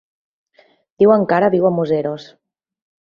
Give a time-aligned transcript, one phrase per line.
[1.03, 2.29] Diuen que ara viu a Museros.